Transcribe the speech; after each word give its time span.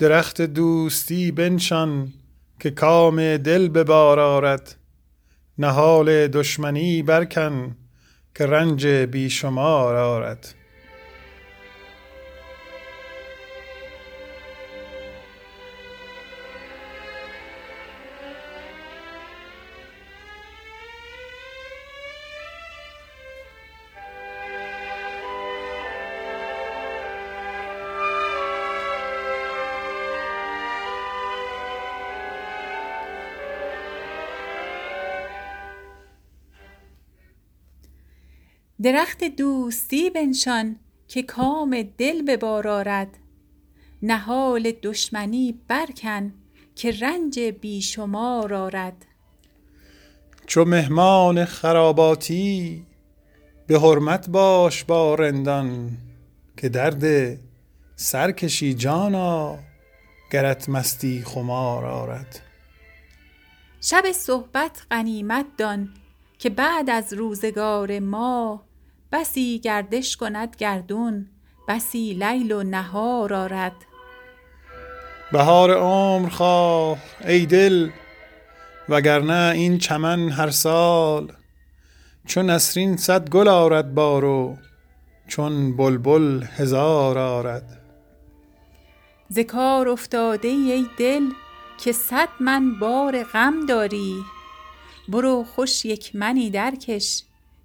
درخت 0.00 0.42
دوستی 0.42 1.30
بنشان 1.30 2.12
که 2.60 2.70
کام 2.70 3.36
دل 3.36 3.68
به 3.68 3.84
بار 3.84 4.20
آرد. 4.20 4.76
نهال 5.58 6.26
دشمنی 6.26 7.02
برکن 7.02 7.76
که 8.34 8.46
رنج 8.46 8.86
بی 8.86 9.30
شمار 9.30 9.96
آرد. 9.96 10.54
درخت 38.82 39.24
دوستی 39.24 40.10
بنشان 40.10 40.76
که 41.08 41.22
کام 41.22 41.82
دل 41.98 42.22
به 42.22 42.36
بار 42.36 42.68
آرد. 42.68 43.08
نهال 44.02 44.72
دشمنی 44.82 45.60
برکن 45.68 46.32
که 46.74 46.90
رنج 47.00 47.40
بی 47.40 47.82
شمار 47.82 48.54
آرد. 48.54 49.06
چو 50.46 50.64
مهمان 50.64 51.44
خراباتی 51.44 52.86
به 53.66 53.80
حرمت 53.80 54.30
باش 54.30 54.84
با 54.84 55.14
رندان 55.14 55.90
که 56.56 56.68
درد 56.68 57.36
سر 57.96 58.32
کشی 58.32 58.74
جانا 58.74 59.58
گرت 60.32 60.68
مستی 60.68 61.22
خمار 61.22 61.86
آرد. 61.86 62.40
شب 63.80 64.12
صحبت 64.12 64.86
غنیمت 64.90 65.46
دان 65.58 65.94
که 66.38 66.50
بعد 66.50 66.90
از 66.90 67.12
روزگار 67.12 67.98
ما 67.98 68.69
بسی 69.12 69.58
گردش 69.58 70.16
کند 70.16 70.56
گردون 70.56 71.26
بسی 71.68 72.12
لیل 72.14 72.52
و 72.52 72.62
نهار 72.62 73.34
آرد. 73.34 73.72
بهار 75.32 75.74
عمر 75.74 76.28
خواه 76.28 76.98
ای 77.24 77.46
دل 77.46 77.90
وگرنه 78.88 79.52
این 79.54 79.78
چمن 79.78 80.28
هر 80.28 80.50
سال. 80.50 81.32
چو 82.26 82.42
نسرین 82.42 82.96
صد 82.96 83.30
گل 83.30 83.48
آرد 83.48 83.94
بار 83.94 84.24
و 84.24 84.56
چون 85.28 85.76
بلبل 85.76 86.42
هزار 86.56 87.18
آرد. 87.18 87.80
ز 89.28 89.38
کار 89.38 89.88
افتاده 89.88 90.48
ای 90.48 90.72
ای 90.72 90.86
دل 90.98 91.22
که 91.78 91.92
صد 91.92 92.28
من 92.40 92.78
بار 92.78 93.22
غم 93.22 93.66
داری. 93.66 94.22
برو 95.08 95.44
خوش 95.44 95.84
یک 95.84 96.16
منی 96.16 96.50
درکش 96.50 97.22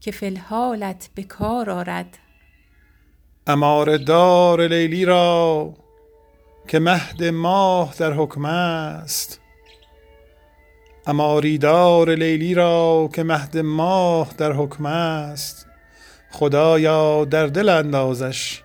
که 0.00 0.10
فی 0.10 0.26
الحالت 0.26 1.08
به 1.14 1.22
کار 1.22 1.70
آرد. 1.70 2.18
اماره 3.46 3.98
دار 3.98 4.66
لیلی 4.66 5.04
را 5.04 5.74
که 6.68 6.78
مهد 6.78 7.24
ماه 7.24 7.94
در 7.98 8.12
حکم 8.12 8.44
است. 8.44 9.40
اماری 11.06 11.58
دار 11.58 12.14
لیلی 12.14 12.54
را 12.54 13.10
که 13.14 13.22
مهد 13.22 13.58
ماه 13.58 14.34
در 14.38 14.52
حکم 14.52 14.86
است. 14.86 15.66
خدایا 16.30 17.24
در 17.24 17.46
دل 17.46 17.68
اندازش 17.68 18.62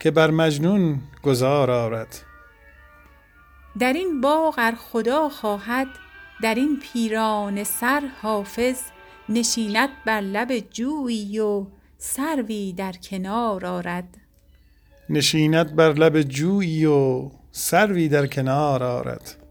که 0.00 0.10
بر 0.10 0.30
مجنون 0.30 1.00
گذار 1.22 1.70
آرد. 1.70 2.22
در 3.78 3.92
این 3.92 4.20
باغ 4.20 4.54
ار 4.58 4.74
خدا 4.74 5.28
خواهد 5.28 5.88
در 6.42 6.54
این 6.54 6.80
پیرانه 6.82 7.64
سر 7.64 8.02
حافظ 8.22 8.80
نشیند 9.28 9.88
بر 10.06 10.20
لب 10.20 10.58
جویی 10.58 11.38
و 11.38 11.66
سروی 11.98 12.72
در 12.72 12.92
کنار 12.92 13.66
آرد. 13.66 14.16
نشیند 15.10 15.76
بر 15.76 15.92
لب 15.92 16.22
جویی 16.22 16.84
و 16.84 17.30
سروی 17.50 18.08
در 18.08 18.26
کنار 18.26 18.82
آرد. 18.82 19.43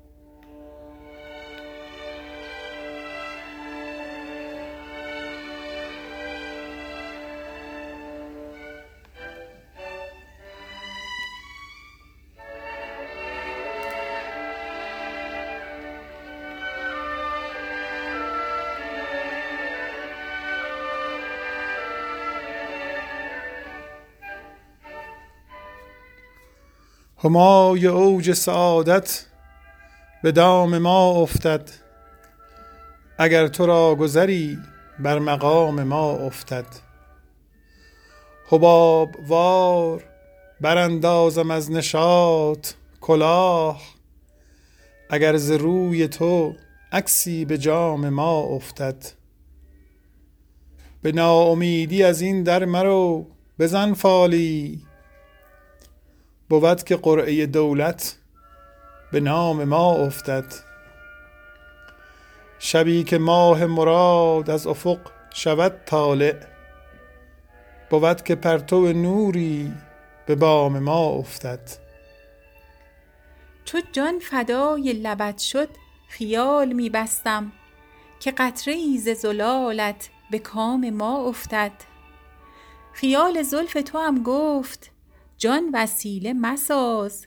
همای 27.23 27.87
اوج 27.87 28.31
سعادت 28.33 29.25
به 30.23 30.31
دام 30.31 30.77
ما 30.77 31.09
افتد. 31.09 31.69
اگر 33.17 33.47
تو 33.47 33.65
را 33.65 33.95
گذری 33.95 34.57
بر 34.99 35.19
مقام 35.19 35.83
ما 35.83 36.11
افتد. 36.11 36.65
حباب 38.47 39.15
وار 39.27 40.03
براندازم 40.61 41.51
از 41.51 41.71
نشاط 41.71 42.67
کلاه. 43.01 43.81
اگر 45.09 45.37
ز 45.37 45.51
روی 45.51 46.07
تو 46.07 46.53
عکسی 46.91 47.45
به 47.45 47.57
جام 47.57 48.09
ما 48.09 48.39
افتد. 48.39 49.05
به 51.01 51.11
ناامیدی 51.11 52.03
از 52.03 52.21
این 52.21 52.43
در 52.43 52.65
مرو 52.65 53.25
بزن 53.59 53.93
فالی. 53.93 54.81
بود 56.49 56.83
که 56.83 56.95
قرعه 56.95 57.45
دولت 57.45 58.17
به 59.11 59.19
نام 59.19 59.63
ما 59.63 59.93
افتد. 59.93 60.45
شبی 62.59 63.03
که 63.03 63.17
ماه 63.17 63.65
مراد 63.65 64.49
از 64.49 64.67
افق 64.67 64.99
شود 65.33 65.85
طالع 65.85 66.35
بود 67.89 68.23
که 68.23 68.35
پرتو 68.35 68.93
نوری 68.93 69.73
به 70.25 70.35
بام 70.35 70.79
ما 70.79 71.09
افتد. 71.09 71.69
چو 73.65 73.79
جان 73.91 74.19
فدای 74.19 74.93
لبت 74.93 75.37
شد 75.37 75.69
خیال 76.07 76.73
می 76.73 76.89
بستم 76.89 77.51
که 78.19 78.31
قطره 78.31 78.73
ای 78.73 78.97
ز 78.97 79.09
زلالت 79.09 80.09
به 80.31 80.39
کام 80.39 80.89
ما 80.89 81.17
افتد. 81.27 81.71
خیال 82.93 83.41
زلف 83.41 83.73
توام 83.73 84.23
گفت 84.23 84.91
جان 85.37 85.69
وسیله 85.73 86.33
مساز 86.33 87.25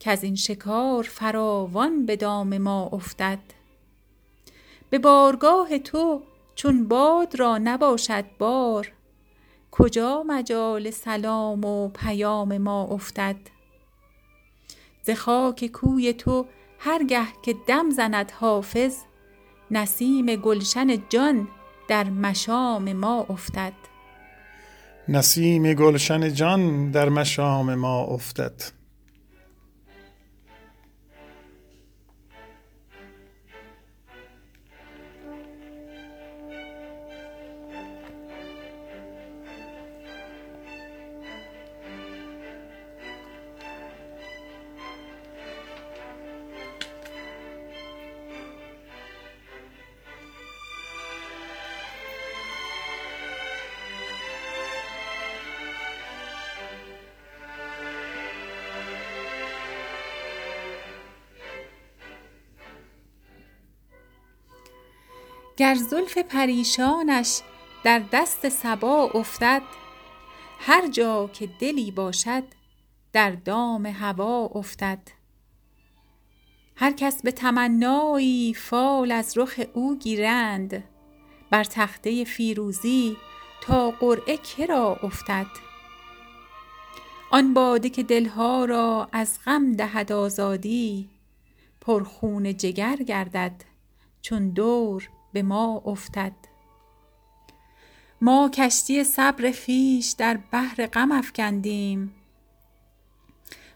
کز 0.00 0.24
این 0.24 0.34
شکار 0.34 1.02
فراوان 1.02 2.06
به 2.06 2.16
دام 2.16 2.58
ما 2.58 2.88
افتد. 2.92 3.38
به 4.90 4.98
بارگاه 4.98 5.78
تو 5.78 6.22
چون 6.54 6.88
باد 6.88 7.38
را 7.38 7.58
نباشد 7.58 8.24
بار 8.38 8.92
کجا 9.70 10.24
مجال 10.26 10.90
سلام 10.90 11.64
و 11.64 11.88
پیام 11.88 12.58
ما 12.58 12.84
افتد؟ 12.84 13.36
ز 15.02 15.10
خاک 15.10 15.66
کوی 15.66 16.12
تو 16.12 16.46
هر 16.78 17.04
گه 17.04 17.26
که 17.42 17.54
دم 17.66 17.90
زند 17.90 18.30
حافظ 18.30 18.96
نسیم 19.70 20.36
گلشن 20.36 21.08
جان 21.08 21.48
در 21.88 22.10
مشام 22.10 22.92
ما 22.92 23.26
افتد. 23.30 23.72
نسیم 25.08 25.74
گلشن 25.74 26.32
جان 26.32 26.90
در 26.90 27.08
مشام 27.08 27.74
ما 27.74 28.00
افتد. 28.00 28.52
گر 65.56 65.74
زلف 65.74 66.18
پریشانش 66.18 67.40
در 67.84 68.02
دست 68.12 68.48
صبا 68.48 69.10
افتد 69.14 69.62
هر 70.60 70.88
جا 70.88 71.30
که 71.32 71.46
دلی 71.46 71.90
باشد 71.90 72.42
در 73.12 73.30
دام 73.30 73.86
هوا 73.86 74.50
افتد. 74.54 74.98
هر 76.76 76.92
کس 76.92 77.22
به 77.22 77.32
تمنایی 77.32 78.54
فال 78.54 79.12
از 79.12 79.38
رخ 79.38 79.60
او 79.74 79.98
گیرند 79.98 80.84
بر 81.50 81.64
تخته 81.64 82.24
فیروزی 82.24 83.16
تا 83.60 83.90
قرعه 83.90 84.36
کرا 84.36 84.98
افتد. 85.02 85.46
آن 87.30 87.54
باده 87.54 87.88
که 87.88 88.02
دلها 88.02 88.64
را 88.64 89.08
از 89.12 89.38
غم 89.46 89.72
دهد 89.72 90.12
آزادی 90.12 91.08
پر 91.80 92.04
خون 92.04 92.56
جگر 92.56 92.96
گردد 92.96 93.64
چون 94.22 94.48
دور 94.48 95.08
به 95.36 95.42
ما 95.42 95.82
افتد. 95.86 96.32
ما 98.20 98.50
کشتی 98.54 99.04
صبر 99.04 99.52
خویش 99.52 100.10
در 100.10 100.38
بحر 100.50 100.86
غم 100.86 101.12
افکندیم. 101.12 102.14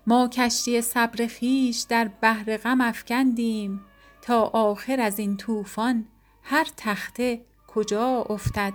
ما 0.07 0.29
کشتی 0.29 0.81
صبر 0.81 1.27
خویش 1.27 1.81
در 1.81 2.09
بحر 2.09 2.57
غم 2.57 2.81
افکندیم. 2.81 3.81
تا 4.23 4.43
آخر 4.43 5.01
از 5.01 5.19
این 5.19 5.37
طوفان 5.37 6.05
هر 6.43 6.67
تخته 6.77 7.41
کجا 7.67 8.23
افتد. 8.23 8.75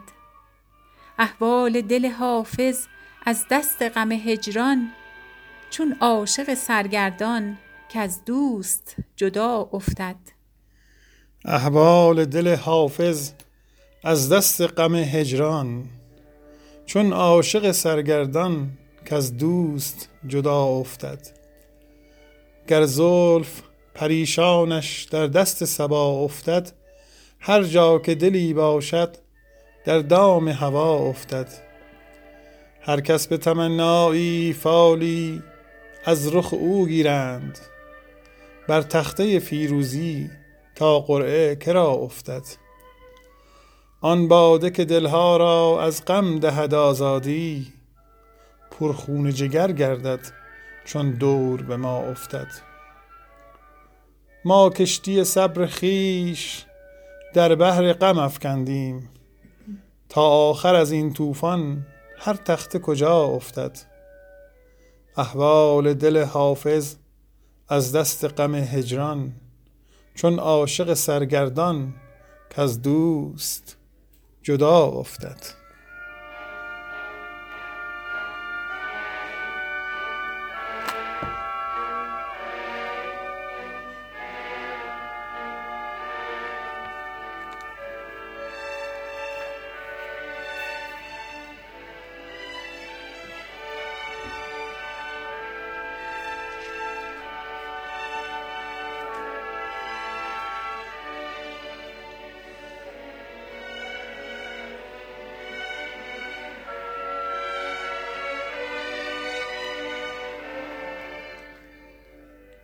احوال 1.19 1.81
دل 1.81 2.11
حافظ 2.11 2.87
از 3.25 3.45
دست 3.51 3.81
غم 3.81 4.11
هجران 4.11 4.91
چون 5.69 5.97
عاشق 6.01 6.53
سرگردان 6.53 7.57
کز 7.89 8.23
دوست 8.25 8.95
جدا 9.15 9.69
افتد. 9.73 10.34
احوال 11.47 12.25
دل 12.25 12.55
حافظ 12.55 13.31
از 14.03 14.31
دست 14.31 14.61
غم 14.61 14.95
هجران 14.95 15.83
چون 16.85 17.13
عاشق 17.13 17.71
سرگردان 17.71 18.69
کز 19.05 19.37
دوست 19.37 20.09
جدا 20.27 20.63
افتد. 20.63 21.19
گر 22.67 22.85
زلف 22.85 23.61
پریشانش 23.93 25.03
در 25.03 25.27
دست 25.27 25.65
صبا 25.65 26.09
افتد 26.11 26.71
هر 27.39 27.63
جا 27.63 27.99
که 27.99 28.15
دلی 28.15 28.53
باشد 28.53 29.17
در 29.85 29.99
دام 29.99 30.47
هوا 30.47 30.97
افتد. 30.97 31.47
هر 32.81 33.01
کس 33.01 33.27
به 33.27 33.37
تمنایی 33.37 34.53
فالی 34.53 35.43
از 36.05 36.35
رخ 36.35 36.53
او 36.53 36.87
گیرند 36.87 37.59
بر 38.67 38.81
تخته 38.81 39.39
فیروزی 39.39 40.29
تا 40.75 40.99
قرعه 40.99 41.55
کرا 41.55 41.91
افتد. 41.91 42.43
آن 44.01 44.27
باده 44.27 44.69
که 44.69 44.85
دلها 44.85 45.37
را 45.37 45.83
از 45.83 46.05
غم 46.05 46.39
دهد 46.39 46.73
آزادی 46.73 47.73
پر 48.71 48.93
خون 48.93 49.29
جگر 49.29 49.71
گردد 49.71 50.19
چون 50.85 51.11
دور 51.11 51.61
به 51.61 51.77
ما 51.77 51.97
افتد. 51.97 52.47
ما 54.45 54.69
کشتی 54.69 55.23
صبر 55.23 55.65
خویش 55.65 56.65
در 57.33 57.55
بحر 57.55 57.93
غم 57.93 58.19
افکندیم 58.19 59.09
تا 60.09 60.21
آخر 60.21 60.75
از 60.75 60.91
این 60.91 61.13
طوفان 61.13 61.85
هر 62.17 62.33
تخته 62.33 62.79
کجا 62.79 63.23
افتد. 63.23 63.77
احوال 65.17 65.93
دل 65.93 66.23
حافظ 66.23 66.95
از 67.69 67.95
دست 67.95 68.25
غم 68.39 68.55
هجران 68.55 69.33
چون 70.15 70.39
عاشق 70.39 70.93
سرگردان 70.93 71.93
کز 72.49 72.81
دوست 72.81 73.77
جدا 74.43 74.85
افتد. 74.85 75.64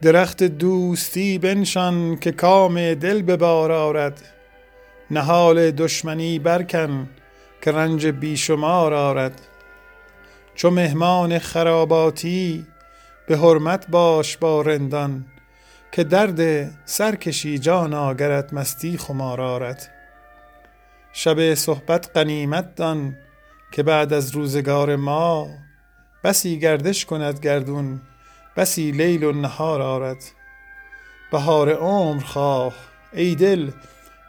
درخت 0.02 0.44
دوستی 0.44 1.38
بنشان 1.38 2.18
که 2.18 2.32
کام 2.32 2.94
دل 2.94 3.22
به 3.22 3.38
بار 3.38 3.72
آرد. 3.72 4.22
نهال 5.12 5.72
دشمنی 5.72 6.40
برکن 6.40 7.10
که 7.62 7.72
رنج 7.72 8.08
بیشمار 8.08 8.94
آرد. 8.94 9.42
چو 10.56 10.70
مهمان 10.70 11.40
خراباتی 11.40 12.66
به 13.28 13.38
حرمت 13.38 13.88
باش 13.88 14.38
با 14.38 14.62
رندان 14.62 15.26
که 15.92 16.04
درد 16.04 16.72
سرکشی 16.86 17.60
جانا 17.60 18.14
گرت 18.14 18.54
مستی 18.54 18.98
خمار 18.98 19.42
آرد. 19.42 19.92
شب 21.14 21.54
صحبت 21.54 22.12
غنیمت 22.16 22.76
دان 22.76 23.18
که 23.72 23.84
بعد 23.84 24.14
از 24.14 24.32
روزگار 24.32 24.96
ما 24.96 25.48
بسی 26.24 26.60
گردش 26.60 27.06
کند 27.06 27.40
گردون 27.40 28.02
بسی 28.58 28.92
لیل 28.92 29.24
و 29.24 29.32
نهار 29.32 29.82
آرد. 29.82 30.24
بهار 31.32 31.74
عمر 31.74 32.24
خواه 32.24 32.74
ای 33.14 33.36
دل 33.36 33.72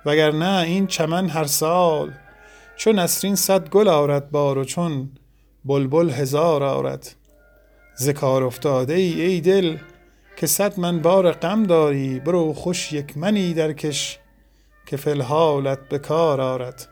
وگرنه 0.06 0.62
این 0.62 0.86
چمن 0.86 1.28
هر 1.28 1.44
سال. 1.44 2.12
چون 2.76 2.98
نسرین 2.98 3.34
صد 3.34 3.68
گل 3.68 3.88
آرد 3.88 4.30
بار 4.30 4.58
و 4.58 4.64
چون 4.64 5.10
بلبل 5.64 6.10
هزار 6.10 6.62
آرد. 6.62 7.14
ز 7.94 8.08
کار 8.08 8.42
افتاده 8.42 8.94
ای 8.94 9.20
ای 9.20 9.40
دل 9.40 9.76
که 10.36 10.46
صد 10.46 10.80
من 10.80 10.98
بار 10.98 11.32
غم 11.32 11.62
داری. 11.62 12.20
برو 12.20 12.52
خوش 12.52 12.92
یک 12.92 13.18
منی 13.18 13.54
درکش 13.54 14.18
که 14.86 14.96
فی 14.96 15.10
الحالت 15.10 15.88
به 15.88 15.98
کار 15.98 16.40
آرد. 16.40 16.88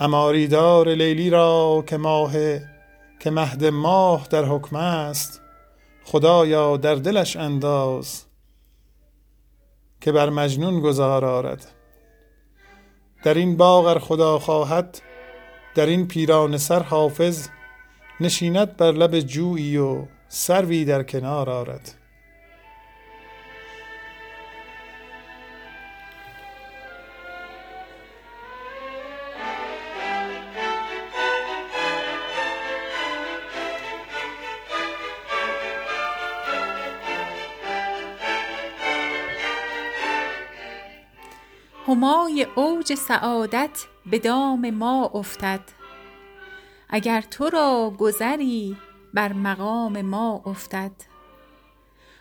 عماری 0.00 0.46
دار 0.46 0.88
لیلی 0.88 1.30
را 1.30 1.84
که 1.86 1.96
ماه 1.96 2.32
که 3.20 3.30
مهد 3.30 3.64
ماه 3.64 4.26
در 4.30 4.44
حکم 4.44 4.76
است. 4.76 5.40
خدایا 6.04 6.76
در 6.76 6.94
دلش 6.94 7.36
انداز 7.36 8.24
که 10.00 10.12
بر 10.12 10.30
مجنون 10.30 10.80
گذار 10.80 11.24
آرد. 11.24 11.72
در 13.24 13.34
این 13.34 13.56
باغ 13.56 13.86
ار 13.86 13.98
خدا 13.98 14.38
خواهد 14.38 15.02
در 15.74 15.86
این 15.86 16.08
پیرانه 16.08 16.58
سر 16.58 16.82
حافظ 16.82 17.48
نشیند 18.20 18.76
بر 18.76 18.92
لب 18.92 19.20
جویی 19.20 19.76
و 19.76 20.06
سروی 20.28 20.84
در 20.84 21.02
کنار 21.02 21.50
آرد. 21.50 21.99
همای 41.86 42.46
اوج 42.54 42.94
سعادت 42.94 43.86
به 44.06 44.18
دام 44.18 44.70
ما 44.70 45.10
افتد. 45.14 45.60
اگر 46.88 47.20
تو 47.20 47.50
را 47.50 47.94
گذری 47.98 48.76
بر 49.14 49.32
مقام 49.32 50.02
ما 50.02 50.42
افتد. 50.46 50.92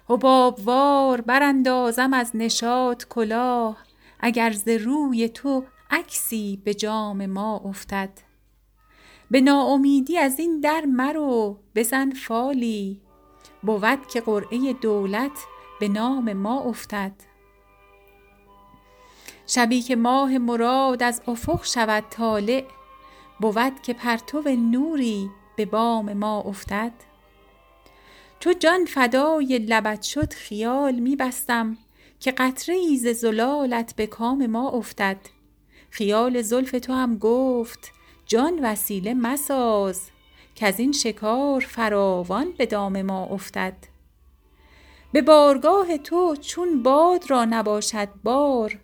حباب 0.09 0.59
وار 0.63 1.21
براندازم 1.21 2.13
از 2.13 2.31
نشاط 2.33 3.03
کلاه 3.09 3.77
اگر 4.19 4.51
ز 4.51 4.67
روی 4.67 5.29
تو 5.29 5.63
عکسی 5.91 6.61
به 6.63 6.73
جام 6.73 7.25
ما 7.25 7.57
افتد. 7.65 8.09
به 9.31 9.41
ناامیدی 9.41 10.17
از 10.17 10.39
این 10.39 10.59
در 10.59 10.85
مرو 10.85 11.59
بزن 11.75 12.11
فالی 12.11 13.01
بود 13.63 14.07
که 14.07 14.21
قرعه 14.21 14.73
دولت 14.73 15.45
به 15.79 15.87
نام 15.87 16.33
ما 16.33 16.59
افتد. 16.59 17.28
شبی 19.51 19.81
که 19.81 19.95
ماه 19.95 20.37
مراد 20.37 21.03
از 21.03 21.21
افق 21.27 21.65
شود 21.65 22.03
طالع 22.09 22.63
بود 23.39 23.81
که 23.81 23.93
پرتو 23.93 24.41
نوری 24.41 25.29
به 25.55 25.65
بام 25.65 26.13
ما 26.13 26.41
افتد. 26.41 26.91
چو 28.39 28.53
جان 28.53 28.85
فدای 28.85 29.59
لبت 29.59 30.01
شد 30.01 30.33
خیال 30.33 30.95
می 30.95 31.15
بستم 31.15 31.77
که 32.19 32.31
قطره 32.31 32.75
ای 32.75 32.97
ز 32.97 33.07
زلالت 33.07 33.95
به 33.95 34.07
کام 34.07 34.45
ما 34.45 34.69
افتد. 34.69 35.17
خیال 35.89 36.41
زلف 36.41 36.71
تو 36.71 36.93
هم 36.93 37.17
گفت 37.17 37.91
جان 38.25 38.59
وسیله 38.63 39.13
مساز 39.13 40.01
کز 40.55 40.79
این 40.79 40.91
شکار 40.91 41.59
فراوان 41.59 42.51
به 42.57 42.65
دام 42.65 43.01
ما 43.01 43.25
افتد. 43.25 43.77
به 45.11 45.21
بارگاه 45.21 45.97
تو 45.97 46.35
چون 46.35 46.83
باد 46.83 47.29
را 47.29 47.45
نباشد 47.45 48.09
بار 48.23 48.79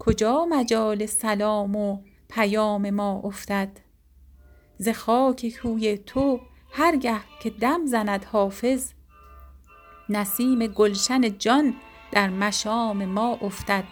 کجا 0.00 0.46
مجال 0.50 1.06
سلام 1.06 1.76
و 1.76 1.98
پیام 2.28 2.90
ما 2.90 3.20
افتد؟ 3.24 3.68
ز 4.78 4.88
خاک 4.88 5.54
کوی 5.62 5.98
تو 5.98 6.40
هرگه 6.72 7.20
که 7.42 7.50
دم 7.50 7.86
زند 7.86 8.24
حافظ. 8.24 8.92
نسیم 10.08 10.66
گلشن 10.66 11.38
جان 11.38 11.74
در 12.12 12.30
مشام 12.30 13.04
ما 13.04 13.38
افتد. 13.42 13.84